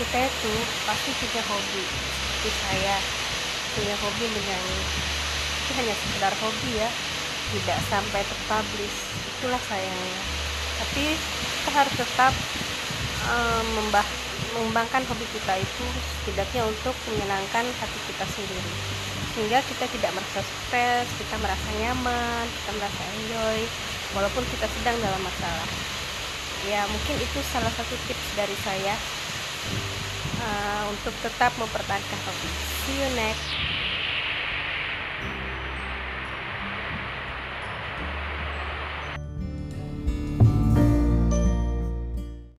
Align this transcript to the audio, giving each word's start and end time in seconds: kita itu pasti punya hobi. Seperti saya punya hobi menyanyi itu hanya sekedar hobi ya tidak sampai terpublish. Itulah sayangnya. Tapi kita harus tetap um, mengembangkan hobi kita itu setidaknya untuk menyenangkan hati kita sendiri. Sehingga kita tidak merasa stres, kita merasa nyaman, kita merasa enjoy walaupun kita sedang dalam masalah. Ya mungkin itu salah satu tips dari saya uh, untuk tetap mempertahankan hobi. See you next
kita 0.00 0.18
itu 0.28 0.52
pasti 0.88 1.10
punya 1.20 1.42
hobi. 1.48 1.84
Seperti 1.84 2.50
saya 2.58 2.96
punya 3.72 3.96
hobi 4.00 4.24
menyanyi 4.28 4.80
itu 5.62 5.70
hanya 5.78 5.94
sekedar 5.94 6.34
hobi 6.42 6.70
ya 6.74 6.90
tidak 7.52 7.78
sampai 7.88 8.20
terpublish. 8.26 8.98
Itulah 9.38 9.62
sayangnya. 9.70 10.20
Tapi 10.82 11.04
kita 11.14 11.70
harus 11.70 11.94
tetap 11.94 12.32
um, 13.30 13.66
mengembangkan 14.52 15.02
hobi 15.06 15.26
kita 15.30 15.54
itu 15.60 15.84
setidaknya 16.20 16.66
untuk 16.66 16.96
menyenangkan 17.08 17.64
hati 17.78 17.98
kita 18.10 18.24
sendiri. 18.26 18.72
Sehingga 19.32 19.64
kita 19.64 19.88
tidak 19.88 20.12
merasa 20.12 20.44
stres, 20.44 21.08
kita 21.16 21.34
merasa 21.40 21.68
nyaman, 21.80 22.44
kita 22.44 22.70
merasa 22.76 23.02
enjoy 23.16 23.60
walaupun 24.12 24.44
kita 24.52 24.66
sedang 24.68 24.96
dalam 25.00 25.22
masalah. 25.24 25.68
Ya 26.68 26.84
mungkin 26.90 27.16
itu 27.16 27.38
salah 27.48 27.72
satu 27.74 27.94
tips 28.06 28.26
dari 28.36 28.56
saya 28.62 28.94
uh, 30.40 30.82
untuk 30.92 31.14
tetap 31.22 31.52
mempertahankan 31.58 32.20
hobi. 32.26 32.50
See 32.86 32.96
you 32.98 33.10
next 33.14 33.71